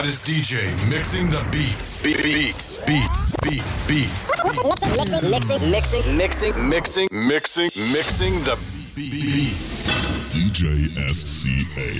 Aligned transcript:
hottest 0.00 0.24
DJ 0.24 0.72
mixing 0.88 1.28
the 1.28 1.44
beats. 1.52 2.00
Be- 2.00 2.14
beats, 2.14 2.78
beats, 2.86 3.32
beats, 3.42 3.86
beats. 3.86 4.32
Mixing, 4.64 5.70
mixing, 5.70 5.70
mixing, 5.70 6.16
mixing, 6.16 6.68
Mixing, 6.70 7.08
mixing, 7.12 7.70
mixing 7.92 8.34
the 8.44 8.56
beats. 8.96 9.90
DJ 10.32 10.88
SCA. 11.12 11.90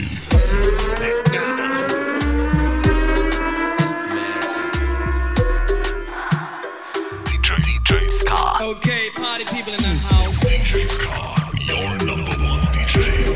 DJ 7.26 7.50
DJ 7.66 8.08
Scott. 8.08 8.62
Okay, 8.62 9.10
party 9.10 9.44
people 9.44 9.74
in 9.74 9.82
the 9.82 9.88
house. 10.08 10.42
DJ 10.42 10.88
Scott, 10.88 11.52
your 11.68 11.90
number 12.06 12.32
one 12.48 12.60
DJ. 12.72 13.29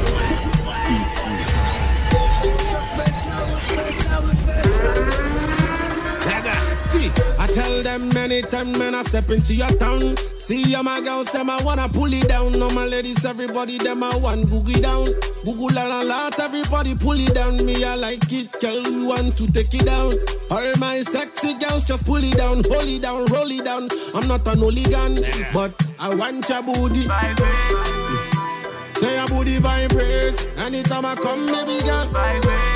Tell 7.54 7.82
them 7.82 8.08
many 8.12 8.42
times 8.42 8.76
when 8.78 8.94
I 8.94 9.02
step 9.02 9.30
into 9.30 9.54
your 9.54 9.68
town. 9.78 10.16
See, 10.36 10.74
all 10.74 10.82
my 10.82 11.00
girls, 11.00 11.30
them 11.30 11.48
I 11.48 11.62
wanna 11.62 11.88
pull 11.88 12.12
it 12.12 12.28
down. 12.28 12.60
All 12.60 12.70
my 12.70 12.84
ladies, 12.84 13.24
everybody, 13.24 13.78
them 13.78 14.02
I 14.02 14.16
want 14.16 14.46
googie 14.46 14.82
down. 14.82 15.06
Google 15.44 15.78
and 15.78 15.92
a 15.92 16.04
lot, 16.04 16.38
everybody 16.40 16.94
pull 16.96 17.18
it 17.18 17.34
down. 17.34 17.64
Me, 17.64 17.84
I 17.84 17.94
like 17.94 18.30
it, 18.32 18.50
girl, 18.60 18.82
you 18.82 19.06
want 19.06 19.38
to 19.38 19.50
take 19.52 19.72
it 19.72 19.86
down. 19.86 20.12
All 20.50 20.72
my 20.78 20.98
sexy 21.02 21.54
girls, 21.54 21.84
just 21.84 22.04
pull 22.04 22.22
it 22.22 22.36
down, 22.36 22.62
hold 22.68 22.88
it 22.88 23.02
down, 23.02 23.24
roll 23.26 23.50
it 23.50 23.64
down. 23.64 23.88
I'm 24.14 24.26
not 24.26 24.46
an 24.48 24.58
hooligan, 24.58 25.22
but 25.54 25.72
I 25.98 26.14
want 26.14 26.48
your 26.48 26.62
booty. 26.62 27.06
Say 28.98 29.14
your 29.16 29.26
booty 29.28 29.58
vibrate. 29.58 30.46
Anytime 30.58 31.06
I 31.06 31.14
come, 31.14 31.46
baby 31.46 31.78
girl. 31.86 32.73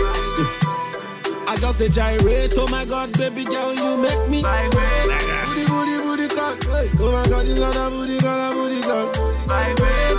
I 1.48 1.56
just 1.56 1.80
a 1.80 1.88
gyrate. 1.88 2.52
Oh 2.56 2.68
my 2.68 2.84
god, 2.84 3.12
baby 3.16 3.44
girl, 3.44 3.74
you 3.74 3.96
make 3.96 4.28
me. 4.28 4.42
Booty, 4.42 5.64
booty, 5.64 5.96
booty 6.04 6.28
call. 6.28 6.54
Hey, 6.68 6.90
Oh 7.00 7.10
my 7.10 7.24
god, 7.28 7.48
it's 7.48 7.58
not 7.58 7.74
a 7.74 7.88
booty 7.88 8.18
call, 8.18 8.38
a 8.38 8.52
booty 8.52 8.82
call. 8.82 9.08
Vibrate. 9.48 10.18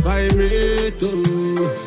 Vibrate. 0.00 1.02
Oh. 1.02 1.84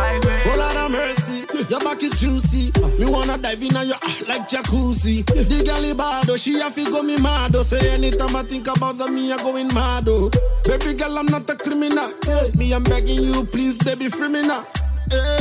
Oh 0.00 0.54
Lord 0.56 0.76
have 0.76 0.90
mercy, 0.90 1.44
your 1.68 1.80
back 1.80 2.02
is 2.02 2.12
juicy. 2.18 2.72
Me 2.98 3.10
wanna 3.10 3.36
dive 3.36 3.62
in 3.62 3.76
on 3.76 3.86
your 3.86 3.96
ah, 4.02 4.18
like 4.26 4.48
jacuzzi. 4.48 5.26
The 5.26 5.64
girl 5.66 5.94
bad, 5.94 6.30
oh, 6.30 6.36
she 6.36 6.58
have 6.58 6.74
to 6.74 6.84
go 6.90 7.02
me 7.02 7.18
mad. 7.20 7.54
Oh. 7.54 7.62
Say 7.62 7.90
anytime 7.92 8.34
I 8.34 8.42
think 8.44 8.66
about 8.66 8.96
the 8.96 9.08
me, 9.10 9.30
I 9.30 9.36
going 9.38 9.68
mad. 9.74 10.08
Oh. 10.08 10.30
Baby 10.64 10.94
girl, 10.94 11.18
I'm 11.18 11.26
not 11.26 11.50
a 11.50 11.56
criminal. 11.56 12.12
Hey, 12.24 12.50
me, 12.56 12.72
I'm 12.72 12.82
begging 12.82 13.24
you, 13.24 13.44
please, 13.44 13.76
baby, 13.76 14.08
free 14.08 14.28
me 14.28 14.40
now. 14.42 14.64
Hey, 15.10 15.38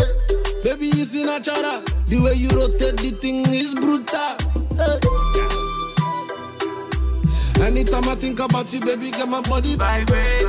baby, 0.67 0.87
it's 0.87 1.13
in 1.15 1.25
natural. 1.27 1.81
The 2.07 2.19
way 2.21 2.33
you 2.33 2.49
rotate 2.49 2.97
the 2.97 3.11
thing 3.11 3.45
is 3.53 3.73
brutal. 3.75 4.35
Hey. 4.75 4.99
Anytime 7.65 8.07
I 8.09 8.15
think 8.15 8.39
about 8.39 8.71
you, 8.73 8.79
baby, 8.81 9.11
get 9.11 9.27
my 9.29 9.41
body 9.41 9.75
vibrate. 9.75 10.43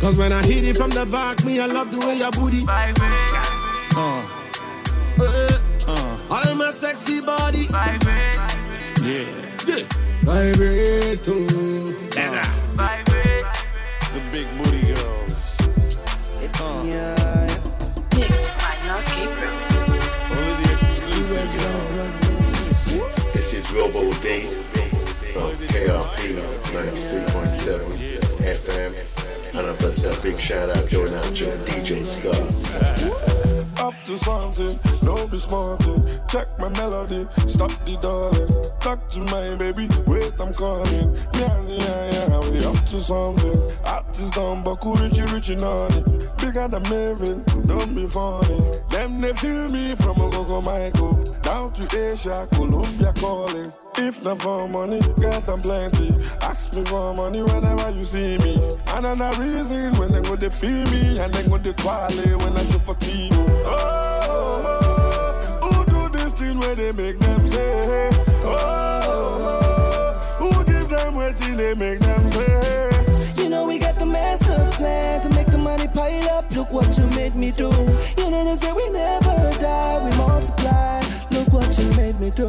Cause 0.00 0.16
when 0.16 0.32
I 0.32 0.42
hit 0.42 0.64
it 0.64 0.76
from 0.76 0.90
the 0.90 1.06
back, 1.06 1.44
me, 1.44 1.60
I 1.60 1.66
love 1.66 1.90
the 1.92 1.98
way 1.98 2.16
your 2.18 2.30
booty 2.32 2.64
Uh, 3.96 4.22
Eh, 5.20 5.58
All 6.30 6.54
my 6.54 6.70
sexy 6.72 7.20
body 7.20 7.66
yeah. 9.02 9.26
yeah. 9.66 9.84
Vibrate 10.22 11.28
oh. 11.28 11.92
The 14.12 14.20
big 14.32 14.46
booty 14.56 14.94
girls. 14.94 15.58
Mixed 16.40 16.60
is 23.60 23.72
Robo 23.72 24.10
D 24.22 24.40
from 25.32 25.52
KRP 25.68 26.40
93.7 26.72 27.80
FM. 28.40 28.92
And 29.54 29.66
I'm 29.66 29.76
to 29.76 30.18
a 30.18 30.22
big 30.22 30.38
shout 30.38 30.70
out 30.70 30.88
going 30.90 31.12
out 31.12 31.34
to 31.34 31.44
DJ 31.68 32.02
Scott. 32.02 32.40
Up 33.84 33.94
to 34.06 34.16
something, 34.16 34.78
don't 35.04 35.30
be 35.30 35.36
smarting. 35.38 36.02
Check 36.28 36.46
my 36.58 36.68
melody, 36.70 37.26
stop 37.46 37.72
the 37.84 37.98
darling. 38.00 38.48
Talk 38.80 39.08
to 39.10 39.20
my 39.34 39.56
baby, 39.56 39.88
wait, 40.06 40.32
I'm 40.38 40.54
calling. 40.54 41.14
Yeah, 41.34 41.62
yeah, 41.68 42.10
yeah, 42.12 42.50
we 42.50 42.64
up 42.64 42.80
to 42.86 43.00
something. 43.00 43.60
Artist 43.84 44.34
don't 44.34 44.64
buckle, 44.64 44.94
richy, 44.96 45.26
richy, 45.26 45.58
naughty. 45.60 46.00
Bigger 46.44 46.68
than 46.68 46.82
Marvin, 46.84 47.42
don't 47.66 47.94
be 47.94 48.06
funny. 48.06 48.80
Them 48.90 49.20
they 49.20 49.34
feel 49.34 49.68
me 49.68 49.94
from 49.96 50.16
Ogogo 50.16 50.64
Michael 50.64 51.29
down 51.50 51.72
to 51.72 52.12
Asia, 52.12 52.46
Colombia 52.52 53.12
calling. 53.18 53.72
If 53.96 54.22
not 54.22 54.40
for 54.40 54.68
money, 54.68 55.00
get 55.18 55.44
them 55.46 55.60
plenty. 55.60 56.14
Ask 56.42 56.72
me 56.72 56.84
for 56.84 57.12
money 57.12 57.42
whenever 57.42 57.90
you 57.90 58.04
see 58.04 58.38
me. 58.38 58.54
And 58.94 59.04
Another 59.06 59.42
reason 59.42 59.92
when 59.98 60.12
they 60.12 60.22
go 60.22 60.36
they 60.36 60.48
feel 60.50 60.84
me 60.94 61.18
and 61.18 61.32
they 61.34 61.48
go 61.48 61.58
they 61.58 61.72
quality 61.72 62.30
when 62.34 62.56
I 62.56 62.62
show 62.70 62.78
for 62.78 62.94
TV. 62.94 63.30
Oh, 63.66 65.60
who 65.64 65.84
do 65.92 66.16
this 66.16 66.32
thing 66.34 66.56
where 66.60 66.76
they 66.76 66.92
make 66.92 67.18
them 67.18 67.40
say? 67.48 68.10
Oh, 68.44 70.38
who 70.38 70.64
give 70.64 70.88
them 70.88 71.16
waiting 71.16 71.56
they 71.56 71.74
make 71.74 71.98
them 71.98 72.30
say? 72.30 72.90
You 73.42 73.48
know 73.48 73.66
we 73.66 73.78
got 73.80 73.96
the 73.96 74.06
master 74.06 74.54
plan 74.76 75.20
to 75.22 75.28
make 75.30 75.48
the 75.48 75.58
money 75.58 75.88
pile 75.88 76.30
up. 76.30 76.48
Look 76.52 76.70
what 76.70 76.96
you 76.96 77.06
made 77.18 77.34
me 77.34 77.50
do. 77.50 77.70
You 78.18 78.30
know 78.30 78.44
they 78.44 78.54
say 78.56 78.72
we 78.72 78.88
never 78.90 79.34
die, 79.58 79.98
we 80.04 80.16
multiply. 80.16 80.99
Look 81.40 81.52
what 81.54 81.78
you 81.78 81.88
made 81.96 82.20
me 82.20 82.28
do. 82.30 82.48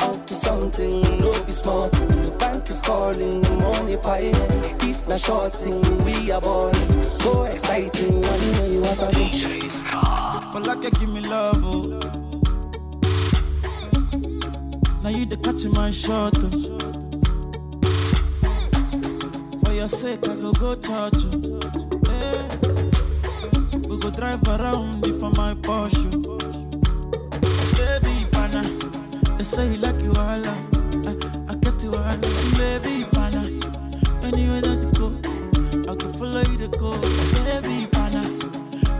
Up 0.00 0.26
to 0.26 0.34
something, 0.34 1.02
no 1.20 1.32
be 1.46 1.52
smart. 1.52 1.92
The 1.92 2.34
bank 2.40 2.68
is 2.70 2.82
calling, 2.82 3.40
money 3.60 3.96
piling. 3.96 4.78
This 4.78 5.06
not 5.06 5.20
short 5.20 5.54
thing, 5.54 5.80
we 6.04 6.32
are 6.32 6.40
balling. 6.40 7.04
So 7.04 7.44
exciting, 7.44 8.24
I 8.24 8.36
know 8.52 8.66
you 8.66 8.80
want 8.80 8.98
to 8.98 9.06
For 10.50 10.60
like 10.60 10.82
you 10.82 10.90
give 10.90 11.08
me 11.10 11.20
love, 11.20 11.62
oh. 11.62 12.00
Now 15.04 15.10
you 15.10 15.24
the 15.24 15.36
catch 15.36 15.64
in 15.64 15.70
my 15.72 15.90
shot, 15.92 16.36
oh. 16.42 16.50
For 19.64 19.72
your 19.72 19.86
sake, 19.86 20.28
I 20.28 20.34
go 20.34 20.52
go 20.52 20.74
church, 20.74 21.26
oh. 21.30 21.60
Hey. 22.10 22.48
We 23.86 23.98
go 24.00 24.10
drive 24.10 24.42
around 24.48 25.06
it 25.06 25.14
for 25.14 25.30
my 25.30 25.54
Porsche. 25.54 26.12
Oh. 26.16 26.21
They 29.42 29.46
say 29.46 29.72
you 29.72 29.76
like 29.78 30.00
you 30.00 30.12
all, 30.12 30.46
I, 30.46 30.54
I 31.48 31.54
get 31.56 31.82
you 31.82 31.96
all, 31.96 32.16
baby, 32.58 33.04
pana. 33.10 33.42
Anywhere 34.22 34.60
that 34.60 34.78
you 34.84 34.92
go, 34.94 35.08
I 35.90 35.96
can 35.96 36.12
follow 36.12 36.42
you 36.42 36.58
to 36.58 36.68
go, 36.78 36.92
baby, 37.42 37.88
pana. 37.90 38.22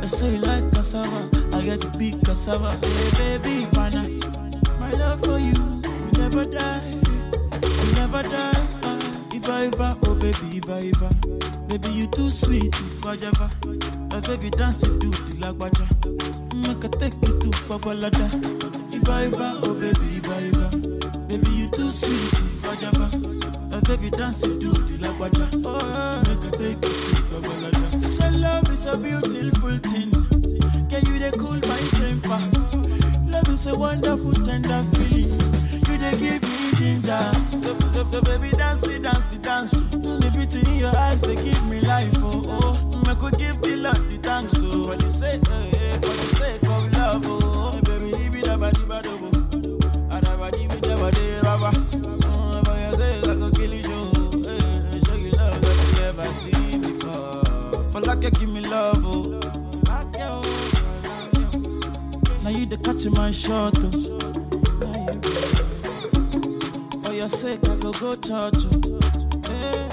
They 0.00 0.08
say 0.08 0.32
you 0.32 0.38
like 0.38 0.68
cassava, 0.74 1.30
I 1.54 1.62
get 1.62 1.82
to 1.82 1.90
big 1.96 2.24
cassava, 2.24 2.72
hey, 2.72 3.38
baby, 3.38 3.66
pana. 3.70 4.02
My 4.80 4.90
love 4.94 5.20
for 5.24 5.38
you 5.38 5.54
will 5.54 6.12
never 6.18 6.44
die, 6.44 6.98
will 7.62 7.94
never 7.94 8.22
die. 8.24 8.66
If 9.32 9.48
I 9.48 9.66
ever, 9.66 9.96
oh 10.06 10.14
baby, 10.16 10.58
if 10.58 10.68
I 10.68 10.90
ever, 10.90 11.68
baby 11.68 11.88
you 11.92 12.08
too 12.08 12.30
sweet, 12.30 12.74
if 12.74 13.06
I 13.06 13.14
ever, 13.14 13.48
my 14.10 14.18
baby 14.18 14.50
dance 14.50 14.82
it 14.82 15.00
to 15.02 15.06
the 15.06 15.34
lagwaja, 15.38 15.86
make 16.66 16.84
I 16.84 16.88
take 16.98 17.14
you 17.28 17.38
to 17.38 17.48
Babalada. 17.68 18.81
If 18.94 19.08
I 19.08 19.30
oh 19.32 19.74
baby, 19.74 20.16
if 20.16 20.28
I 20.28 20.42
ever, 20.48 20.76
baby 21.26 21.50
you 21.52 21.70
too 21.70 21.90
sweet, 21.90 22.32
if 22.32 22.64
I 22.64 22.74
ever, 22.86 23.08
my 23.68 23.80
baby 23.80 24.10
dance 24.10 24.42
it 24.44 24.60
to 24.60 24.68
the 24.68 25.06
lagwaja, 25.06 25.46
oh 25.64 26.22
make 26.28 26.52
I 26.52 26.56
take 26.56 26.84
you 26.84 27.14
to 27.14 27.22
Babalada. 27.32 28.02
So 28.02 28.28
love 28.38 28.70
is 28.70 28.86
a 28.86 28.96
beautiful 28.96 29.78
thing, 29.78 30.10
can 30.88 31.04
you 31.06 31.18
they 31.18 31.30
cool 31.32 31.56
my 31.56 31.80
temper? 31.96 32.40
Love 33.30 33.48
is 33.48 33.66
a 33.66 33.74
wonderful, 33.74 34.32
tender 34.34 34.84
feeling. 34.92 35.40
You 35.88 35.98
they 35.98 36.16
give 36.18 36.42
me 36.42 36.72
ginger. 36.76 37.32
So, 37.94 38.02
so 38.04 38.20
baby, 38.22 38.50
dance 38.56 38.86
it, 38.88 39.02
dance 39.02 39.32
it, 39.32 39.42
dance. 39.42 39.72
The 39.72 40.30
beauty 40.34 40.60
in 40.70 40.78
your 40.80 40.96
eyes, 40.96 41.22
they 41.22 41.36
give 41.36 41.64
me 41.66 41.80
life. 41.80 42.12
Oh, 42.18 42.44
oh. 42.46 43.02
I 43.08 43.14
could 43.14 43.38
give 43.38 43.60
the 43.62 43.76
Lord 43.76 43.96
the 43.96 44.18
thanks. 44.18 44.54
Oh, 44.58 44.88
for 44.88 44.96
the 44.96 45.08
sake, 45.10 45.41
catching 62.82 63.12
my 63.14 63.30
shot. 63.30 63.74
Oh. 63.82 63.90
For 67.02 67.12
your 67.12 67.28
sake, 67.28 67.60
I 67.68 67.76
go 67.76 67.92
go 67.92 68.14
church. 68.16 68.66
Oh. 68.66 69.50
Eh. 69.50 69.88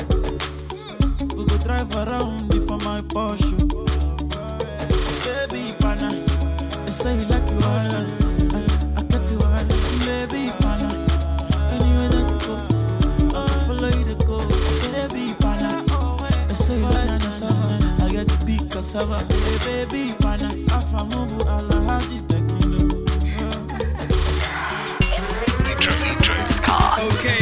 We 1.36 1.46
go 1.46 1.58
drive 1.64 1.96
around 1.96 2.50
before 2.50 2.78
my 2.80 3.02
Porsche. 3.02 3.54
Oh. 3.74 3.86
Baby 5.26 5.74
pana, 5.80 6.10
they 6.86 6.92
say 6.92 7.16
you 7.16 7.26
like 7.26 7.50
you 7.52 7.60
are. 7.60 8.08
I, 8.56 8.66
I 8.98 9.04
get 9.04 9.32
you 9.32 9.40
are. 9.40 9.66
Baby 10.06 10.52
pana, 10.60 10.90
anywhere 11.74 12.10
that 12.10 12.26
you 12.30 12.38
go, 12.48 12.56
I 13.38 13.48
follow 13.68 13.90
you 13.90 14.06
to 14.06 14.16
go. 14.26 14.38
Baby 14.92 15.34
pana, 15.40 15.84
they 16.48 16.56
say 16.56 16.78
you 16.78 16.86
like 16.86 17.22
cassava. 17.22 17.78
I 18.02 18.10
get 18.12 18.46
big 18.46 18.70
cassava. 18.72 19.26
Baby 19.66 20.14
pana, 20.20 20.48
I 20.48 20.82
from 20.90 21.10
afamubu 21.10 21.38
alahaji 21.48 22.20
teki. 22.28 22.59
Okay. 27.00 27.39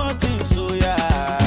small 0.00 0.14
things, 0.14 0.48
so 0.48 0.72
yeah. 0.72 1.39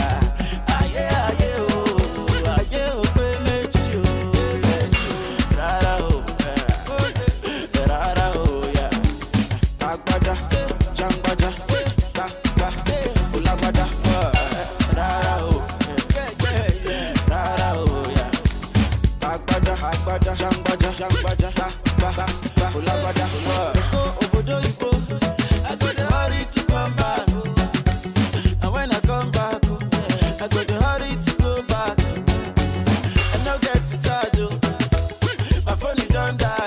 sometimes 36.39 36.62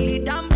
Only 0.00 0.18
damn 0.18 0.49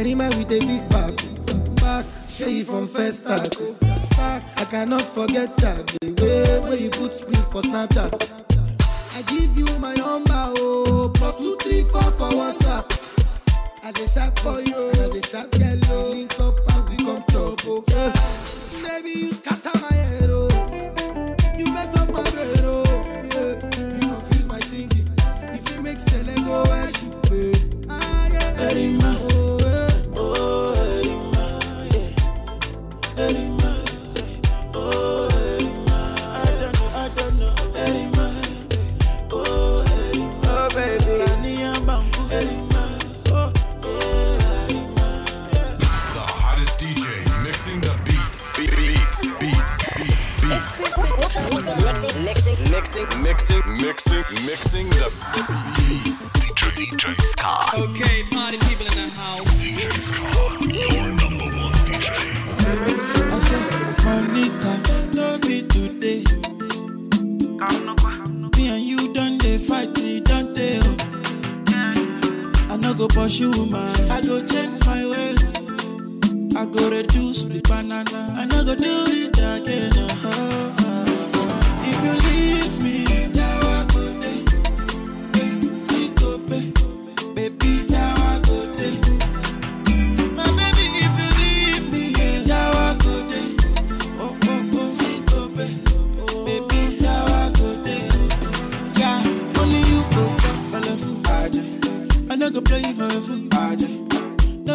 I 0.00 0.28
with 0.30 0.50
a 0.50 0.58
big 0.60 0.88
back. 0.88 1.12
Back, 1.76 2.06
show 2.26 2.46
you 2.46 2.64
from 2.64 2.88
first 2.88 3.18
stack. 3.18 3.52
Oh. 3.60 3.74
Stack, 4.04 4.42
I 4.58 4.64
cannot 4.64 5.02
forget 5.02 5.54
that. 5.58 5.86
The 6.00 6.14
way 6.22 6.60
where 6.60 6.76
you 6.76 6.88
put 6.88 7.28
me 7.28 7.36
for 7.52 7.60
Snapchat. 7.60 8.10
I 9.14 9.20
give 9.28 9.58
you 9.58 9.78
my 9.78 9.94
number, 9.96 10.54
oh, 10.56 11.12
plus 11.14 11.36
two, 11.36 11.54
three, 11.60 11.82
four 11.82 12.00
for 12.12 12.30
WhatsApp. 12.30 12.86
As 13.82 14.00
a 14.00 14.08
sharp 14.08 14.42
boy, 14.42 14.64
oh, 14.74 14.88
as 15.04 15.14
a 15.16 15.20
sharp 15.20 15.50
girl, 15.50 15.78
oh. 15.90 16.08
link 16.08 16.40
up 16.40 16.58
and 16.72 16.88
we 16.88 16.96
come 17.04 17.22
chop, 17.30 17.60
oh. 17.66 17.84
Yeah. 17.88 18.80
Maybe 18.82 19.10
you 19.10 19.32
scatter 19.32 19.78
my 19.80 19.92
head, 19.94 20.30
oh. 20.30 20.39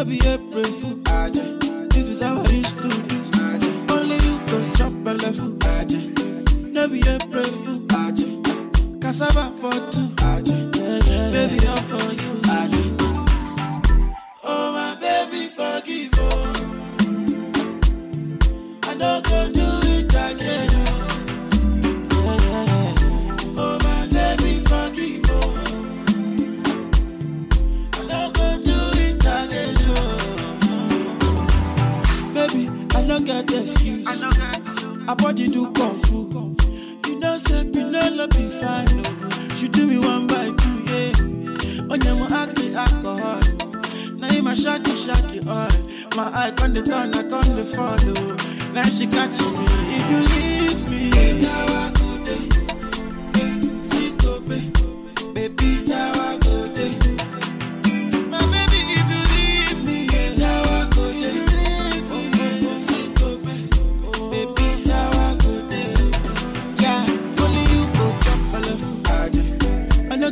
Be 0.06 0.20
April 0.28 0.64
fool, 0.64 1.05
no 33.06 33.20
get 33.20 33.52
excuse. 33.52 34.06
I 34.08 35.14
body 35.14 35.46
do 35.46 35.70
kung 35.72 35.98
fu. 35.98 36.26
You 37.06 37.20
know, 37.20 37.38
say 37.38 37.64
Pinelo 37.64 38.26
be 38.30 38.48
fine. 38.60 39.54
She 39.54 39.68
do 39.68 39.86
me 39.86 39.98
one 39.98 40.26
by 40.26 40.50
two, 40.50 40.84
yeah. 40.90 41.92
On 41.92 42.00
your 42.00 42.32
acting 42.32 42.74
alcohol. 42.74 43.40
Now 44.18 44.30
you 44.30 44.42
my 44.42 44.54
shaky 44.54 44.94
shaky 44.94 45.40
all. 45.48 45.68
My 46.16 46.30
eye 46.34 46.52
on 46.62 46.74
the 46.74 46.82
turn, 46.82 47.14
I 47.14 47.22
on 47.22 47.56
the 47.56 47.64
follow. 47.64 48.72
Now 48.72 48.88
she 48.88 49.06
catching 49.06 49.52
me. 49.52 49.66
If 49.96 50.10
you 50.10 50.20
leave 50.22 50.55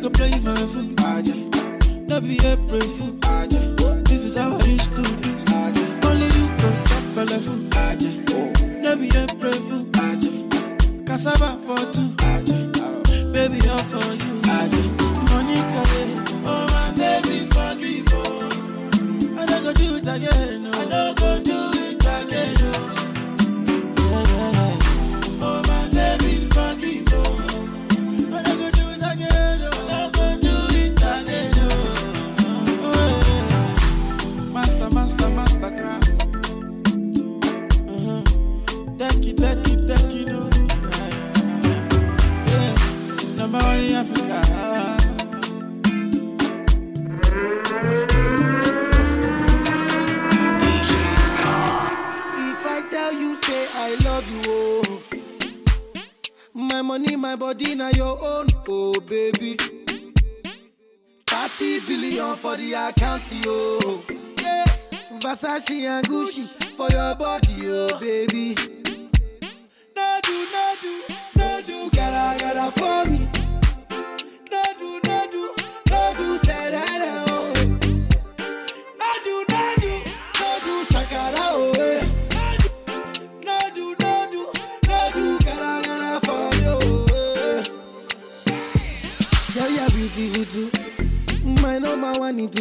go 0.05 0.11
play 0.11 0.31
for 0.33 0.51
a 0.51 0.57
fool. 0.57 0.85
No 2.09 2.21
be 2.21 2.37
April 2.45 2.81
fool. 2.81 3.17
This 4.05 4.23
is 4.25 4.37
how 4.37 4.59
I 4.59 4.65
used 4.65 4.95
to 4.97 5.03
do. 5.03 5.31
Only 6.07 6.27
you 6.37 6.47
go 6.61 6.69
chop 6.85 7.17
a 7.17 7.25
level. 7.25 7.59
No 8.83 8.97
be 8.97 9.09
April 9.17 9.53
fool. 9.67 9.87
Cassava 11.07 11.59
for 11.59 11.79
two. 11.93 12.11
Baby, 13.33 13.61
all 13.69 13.83
for 13.85 14.05
you. 14.23 14.35
Yeah. 14.45 14.69
oh 16.45 16.67
my 16.71 16.93
baby, 16.95 17.47
forgive 17.47 17.84
billion 62.65 62.89
for 62.89 62.89
the 62.89 62.89
account, 62.89 63.23
yo. 63.45 63.79
Oh. 63.83 64.05
Yeah. 64.41 64.65
Versace 65.19 65.85
and 65.85 66.07
Gucci 66.07 66.47
for 66.77 66.89
your 66.91 67.15
body, 67.15 67.55
oh 67.65 67.99
baby. 68.01 68.74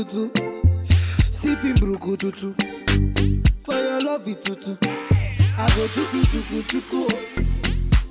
Tutu. 0.03 0.31
Sipping 1.41 1.75
bruku 1.75 2.17
tutu. 2.17 2.53
For 3.63 3.75
your 3.75 3.99
love 4.01 4.25
tutu. 4.43 4.77
I 5.57 5.67
go 5.75 5.87
chuku 5.87 6.21
chuku 6.31 6.63
chuku. 6.67 7.07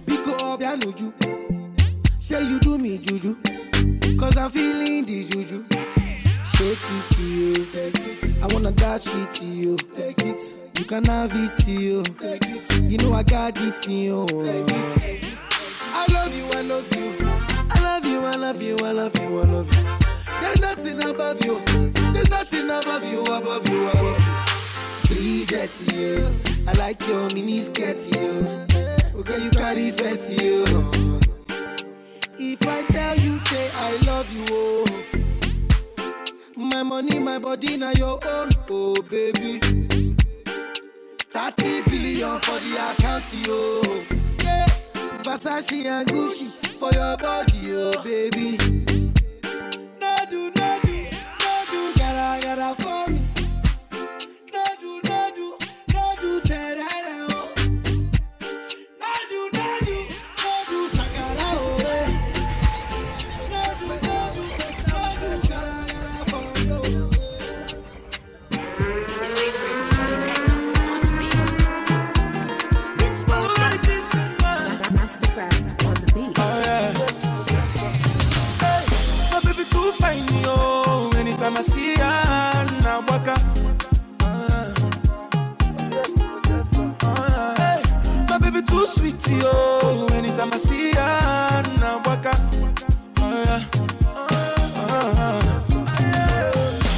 Biko 0.06 0.32
obianuju. 0.52 1.12
Say 2.20 2.42
you 2.44 2.58
do 2.60 2.78
me 2.78 2.98
juju. 2.98 3.36
Cause 4.18 4.36
I'm 4.36 4.50
feeling 4.50 5.04
the 5.04 5.24
juju. 5.24 5.64
Shake 6.56 6.78
it 6.96 7.10
it. 7.18 8.42
I 8.42 8.54
wanna 8.54 8.72
dash 8.72 9.06
it 9.06 9.30
to 9.34 9.44
you. 9.44 9.76
You 10.78 10.84
can 10.84 11.04
have 11.04 11.32
it 11.34 11.54
to 11.64 11.70
you. 11.70 12.02
Know 12.98 13.14
I 13.14 13.22
got 13.22 13.54
this 13.54 13.86
you. 13.88 14.26
I 15.94 16.06
love 16.12 16.34
you, 16.36 16.46
I 16.54 16.62
love 16.62 16.96
you. 16.96 17.14
I 17.70 17.80
love 17.82 18.06
you, 18.06 18.20
I 18.20 18.36
love 18.36 18.62
you, 18.62 18.76
I 18.82 18.92
love 18.92 19.18
you, 19.18 19.40
I 19.40 19.44
love 19.44 19.74
you. 19.74 20.11
There's 20.42 20.60
nothing 20.60 20.98
above 21.04 21.44
you. 21.44 21.60
There's 22.12 22.30
nothing 22.30 22.68
above 22.70 23.04
you, 23.10 23.22
above 23.22 23.68
you, 23.68 23.88
above 23.88 24.20
you. 25.08 25.14
Bridget, 25.14 25.70
you. 25.92 26.28
I 26.66 26.72
like 26.78 27.06
your 27.06 27.28
mini 27.34 27.60
skirt, 27.60 27.98
you. 28.14 28.46
Okay, 29.20 29.42
you 29.44 29.50
carry 29.50 29.90
fancy, 29.92 30.44
you. 30.44 30.64
If 32.38 32.66
I 32.66 32.82
tell 32.88 33.16
you, 33.18 33.38
say 33.38 33.70
I 33.74 33.96
love 34.06 34.30
you, 34.32 34.44
oh. 34.50 34.84
My 36.56 36.82
money, 36.82 37.18
my 37.20 37.38
body, 37.38 37.76
now 37.76 37.92
your 37.92 38.18
own, 38.26 38.48
oh 38.70 38.94
baby. 39.08 39.60
30 41.30 41.82
billion 41.82 42.40
for 42.40 42.58
the 42.58 42.76
account, 42.90 43.24
oh. 43.46 44.04
Yeah, 44.42 44.66
Versace 45.22 45.84
and 45.86 46.08
Gucci 46.08 46.48
for 46.78 46.90
your 46.92 47.16
body, 47.16 47.72
oh 47.74 47.92
baby. 48.02 48.91
Her, 90.68 91.62
now 91.80 92.00
waka. 92.06 92.32
Oh, 93.18 93.44
yeah. 93.44 93.62
Ah. 94.76 95.42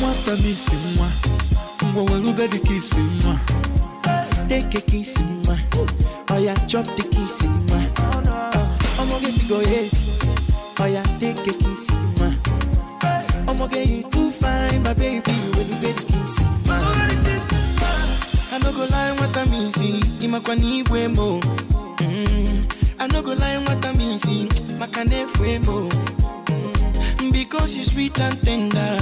Nwata 0.01 0.33
m 0.33 0.47
isi 0.53 0.77
nwa, 0.97 1.09
ngwa 1.93 2.03
welube 2.13 2.49
dị 2.49 2.59
ka 2.59 2.75
isi 2.75 3.01
nwa. 3.01 3.39
Take 4.49 4.79
a 4.79 4.81
kiss 4.81 5.19
nwa, 5.21 5.57
nwa. 7.69 7.81
Ma. 12.19 12.31
I'ma 13.49 13.67
get 13.69 13.89
you 13.91 14.03
too 14.11 14.31
fine, 14.31 14.83
my 14.83 14.93
baby. 14.95 15.33
You 15.33 15.53
really 15.53 15.79
get 15.81 16.01
a 16.01 16.05
kiss, 16.05 16.45
ma. 16.67 16.77
I 18.53 18.59
go 18.73 18.85
lie, 18.91 19.13
what 19.13 19.37
I 19.37 19.45
mean, 19.51 19.71
see. 19.73 20.01
Ima 20.21 20.41
kwa 20.41 20.55
ni 20.55 20.83
mo. 21.09 21.34
You 27.85 27.91
sweet 27.91 28.21
and 28.21 28.41
tender. 28.43 28.99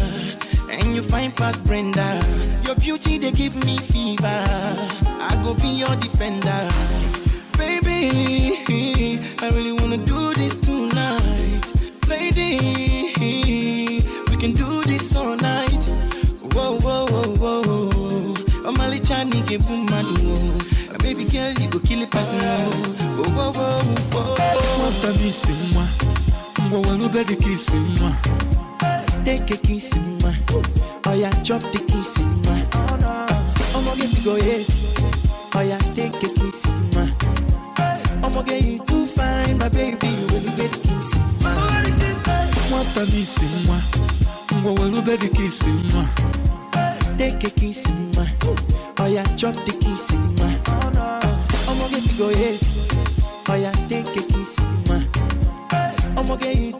And 0.70 0.94
you 0.96 1.02
fine 1.02 1.32
past 1.32 1.62
Brenda. 1.64 2.22
Your 2.64 2.74
beauty, 2.76 3.18
they 3.18 3.30
give 3.30 3.54
me 3.64 3.78
fever. 3.78 4.26
I 4.26 5.40
go 5.44 5.54
be 5.54 5.68
your 5.68 5.94
defender. 5.96 6.62
Baby, 7.58 9.20
I 9.40 9.50
really 9.54 9.72
wanna 9.72 9.98
do 9.98 10.34
this 10.34 10.56
tonight. 10.56 11.64
Lady, 12.08 14.02
we 14.30 14.36
can 14.36 14.52
do 14.52 14.82
this 14.82 15.14
all 15.16 15.36
night. 15.36 15.84
Whoa, 16.54 16.78
whoa, 16.80 17.06
whoa, 17.06 17.32
whoa. 17.40 18.34
A 18.64 19.00
chani 19.00 19.42
ke 19.46 19.58
bumadu. 19.62 20.98
Baby 21.02 21.24
girl, 21.24 21.52
you 21.60 21.68
go 21.68 21.78
kill 21.78 22.02
a 22.02 22.06
person. 22.06 22.40
Whoa, 22.40 23.30
whoa, 23.36 23.52
whoa, 23.52 23.82
whoa. 24.12 24.34
What 24.80 25.04
a 25.04 25.12
missing 25.22 25.74
one. 25.74 25.88
Ngwa 26.68 26.80
walube 26.80 27.24
di 27.24 27.36
kissy 27.36 27.76
ma. 28.00 28.61
Take 29.24 29.50
a 29.50 29.56
kiss 29.56 29.96
ma. 30.22 30.32
Oh 31.06 31.14
yeah, 31.14 31.30
chop 31.42 31.60
the 31.72 31.78
kiss 31.88 32.18
in 32.18 32.28
ma. 32.42 32.54
I'ma 33.74 33.94
get 33.94 34.10
to 34.14 34.20
go 34.24 34.34
hate. 34.36 34.68
Oh 35.54 35.60
yeah, 35.60 35.78
take 35.94 36.14
a 36.16 36.28
kiss 36.28 36.66
ma. 36.94 37.06
I'ma 38.26 38.42
get 38.42 38.64
you 38.64 38.78
too 38.84 39.06
fine, 39.06 39.58
my 39.58 39.68
baby. 39.68 40.06
You 40.06 40.26
really 40.28 40.52
get 40.56 40.76
a 40.76 40.80
kiss 40.80 41.18
ma. 41.42 41.52
Nwata 42.70 43.02
m 43.02 43.14
isi 43.22 43.44
nwa, 43.66 43.78
ngwa 44.60 44.72
welube 44.72 45.16
dị 45.16 45.28
ka 45.28 45.42
isi 45.42 45.70
nwa. 45.70 46.04
Take 47.18 47.44
a 47.46 47.50
kiss 47.50 47.88
ma. 48.16 48.26
Oh 49.00 49.06
yeah, 49.06 49.24
chop 49.36 49.54
the 49.54 49.72
kiss 49.80 50.10
in 50.10 50.22
ma. 50.36 50.48
I'ma 51.68 51.88
get 51.88 52.02
to 52.08 52.14
go 52.18 52.28
hate. 52.28 52.64
Oh 53.48 53.54
yeah, 53.54 53.72
take 53.88 54.08
a 54.08 54.22
kiss 54.22 54.60
ma. 54.88 54.98
I'ma 56.18 56.36
get 56.36 56.58
you 56.58 56.72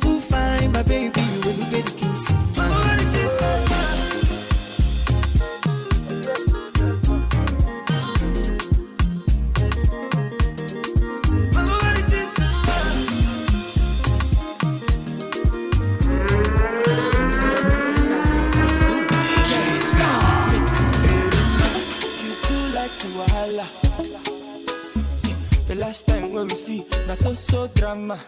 na 27.13 27.17
so 27.17 27.35
so 27.35 27.67
drama. 27.75 28.19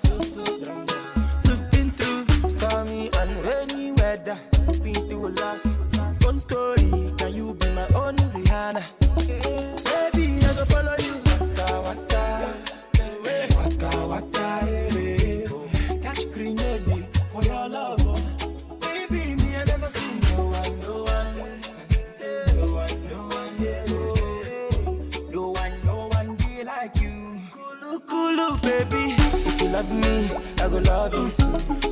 We've 1.47 1.71
been 1.71 1.91
through 1.93 2.27
stormy 2.51 3.09
and 3.19 3.31
rainy 3.43 3.93
weather. 3.93 4.37
Been 4.83 4.93
through 5.09 5.29
a 5.29 5.31
lot. 5.41 5.59
One 6.21 6.39
story, 6.39 6.85
can 7.17 7.33
you 7.33 7.55
be 7.55 7.69
my 7.73 7.89
own 7.95 8.17
Rihanna? 8.17 9.04
Kulu, 27.85 28.57
baby. 28.63 29.15
If 29.47 29.61
you 29.61 29.69
love 29.69 29.91
me, 29.93 30.31
I 30.63 30.69
go 30.69 30.79
love 30.79 31.13
you. 31.13 31.31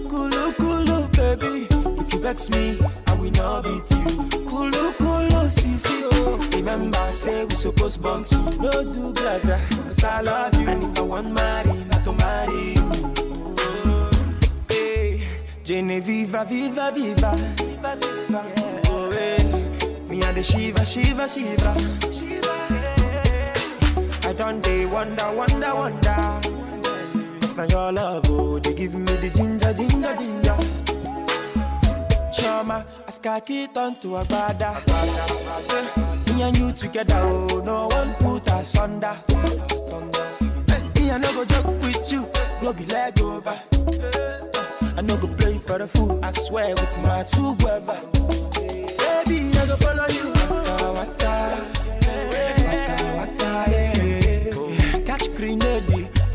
Kulu, 0.09 0.53
kulu, 0.55 1.09
baby. 1.13 1.67
If 2.01 2.15
you 2.15 2.21
vex 2.21 2.49
me, 2.51 2.79
I 3.09 3.15
will 3.15 3.31
not 3.33 3.65
beat 3.65 3.91
you. 3.91 4.29
Kulu, 4.49 4.93
kulu, 4.95 5.51
sisi, 5.51 6.09
oh. 6.15 6.39
Remember, 6.57 7.13
say 7.13 7.45
we 7.45 7.55
supposed 7.55 8.03
born 8.03 8.25
to. 8.25 8.37
No 8.57 8.71
do 8.71 9.13
gra 9.13 9.39
cause 9.43 10.03
I 10.03 10.23
love 10.23 10.59
you. 10.59 10.69
And 10.69 10.83
if 10.83 10.99
I 10.99 11.03
want 11.03 11.31
marry, 11.31 11.85
not 11.85 12.05
to 12.05 12.13
marry 12.13 12.75
you. 12.75 14.11
Hey, 14.69 15.29
Genevieve, 15.63 16.29
viva, 16.49 16.91
viva. 16.95 17.37
Viva, 17.59 17.97
viva. 18.01 18.45
Oh, 18.89 19.11
hey. 19.13 20.09
Me 20.09 20.23
and 20.23 20.37
the 20.37 20.43
Shiva, 20.43 20.87
Shiva, 20.87 21.29
Shiva. 21.29 22.32
I 24.33 24.35
don't 24.35 24.63
day 24.63 24.87
wonder, 24.87 25.31
wonder, 25.35 25.75
wonder. 25.75 26.41
It's 27.43 27.55
not 27.55 27.71
your 27.71 27.93
love, 27.93 28.25
oh, 28.31 28.59
they 28.61 28.73
give 28.73 28.95
me 28.95 29.05
the 29.05 29.29
ginger, 29.29 29.75
ginger, 29.75 30.17
ginger. 30.17 30.57
Chama, 32.33 32.87
as 33.07 33.19
kaki 33.19 33.67
turn 33.67 33.95
to 33.97 34.17
a 34.17 34.25
brother. 34.25 34.83
Eh, 34.89 36.33
me 36.35 36.43
and 36.45 36.57
you 36.57 36.73
together, 36.73 37.19
oh, 37.19 37.61
no 37.63 37.89
one 37.89 38.15
put 38.15 38.51
us 38.53 38.79
under. 38.79 39.15
Eh, 39.29 40.81
me, 40.99 41.11
and 41.11 41.27
I 41.27 41.33
go 41.35 41.45
joke 41.45 41.67
with 41.83 42.11
you, 42.11 42.27
go 42.63 42.73
be 42.73 42.87
leg 42.87 43.21
over. 43.21 43.51
Eh, 43.51 44.97
I 44.97 45.03
no 45.03 45.15
go 45.19 45.29
play 45.37 45.59
for 45.59 45.77
the 45.77 45.87
fool, 45.87 46.19
I 46.25 46.31
swear 46.31 46.71
with 46.71 47.03
my 47.03 47.23
two 47.25 47.55
brother. 47.57 48.01
Baby, 48.97 49.51
I 49.59 49.67
go 49.67 49.77
follow 49.77 50.07
you. 50.09 50.33
Waka, 50.49 50.93
waka, 50.95 51.69
waka, 52.33 52.97
waka, 53.19 53.71
yeah. 53.71 54.02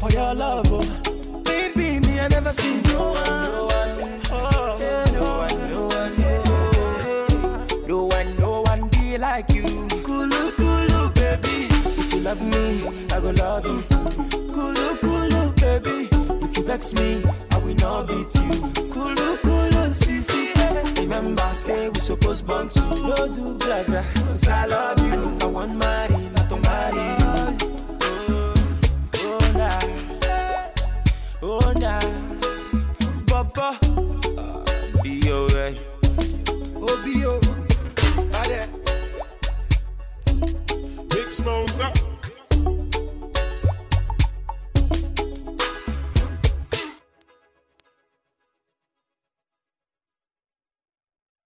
For 0.07 0.13
your 0.13 0.33
love, 0.35 0.67
oh. 0.71 1.41
Baby, 1.43 1.99
me 2.07 2.19
I 2.21 2.29
never 2.29 2.49
see 2.49 2.81
no 2.83 3.11
one, 3.11 3.23
no 3.25 3.65
one, 3.65 4.21
oh, 4.31 5.09
no 5.11 5.23
one, 5.43 5.69
no 5.69 5.81
one, 5.87 6.13
yeah. 6.17 7.87
no 7.87 8.05
one, 8.05 8.37
no 8.37 8.61
one 8.61 8.87
be 8.89 9.17
like 9.17 9.51
you. 9.53 9.63
Kulu, 9.63 10.51
kulu, 10.55 11.09
baby. 11.13 11.67
If 11.99 12.13
you 12.13 12.21
love 12.21 12.41
me, 12.41 12.87
I 13.11 13.19
go 13.19 13.31
love 13.31 13.65
you 13.65 13.81
too. 13.81 14.47
Kulu, 14.53 14.95
kulu, 15.03 15.51
baby. 15.57 16.07
If 16.45 16.55
you 16.57 16.63
vex 16.63 16.93
me, 16.95 17.21
I 17.51 17.57
will 17.57 17.75
not 17.75 18.07
beat 18.07 18.33
you. 18.35 18.71
Kulu, 18.93 19.37
kulu, 19.43 19.93
sisi. 19.93 20.53
Remember, 21.01 21.49
say 21.53 21.89
we 21.89 21.99
supposed 21.99 22.47
born 22.47 22.69
to. 22.69 22.81
No 22.81 23.15
do 23.35 23.57
gra 23.57 23.83
gra, 23.83 24.05
cause 24.15 24.47
I 24.47 24.67
love 24.67 25.05
you. 25.05 25.37
I 25.41 25.45
want 25.47 25.75
marry, 25.75 26.15
not 26.37 26.47
to 26.47 26.55
marry 26.61 27.96
nah, 29.67 29.79
oh 31.41 31.73
nah. 31.75 31.99
Papa, 33.27 33.77
be 35.03 35.19
alright. 35.31 35.77
Oh, 36.75 37.01
be 37.03 37.25
alright. 37.25 37.47